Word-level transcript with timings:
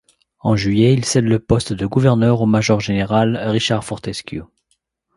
En 0.39 0.55
juillet, 0.55 0.93
il 0.95 1.05
cède 1.05 1.25
le 1.25 1.37
poste 1.37 1.73
de 1.73 1.85
gouverneur 1.85 2.41
au 2.41 2.47
major-général 2.47 3.37
Richard 3.51 3.83
Fortescue. 3.83 4.41